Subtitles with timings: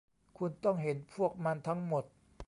[0.37, 2.03] คุณต้องเห็นพวกมันทั้งหมด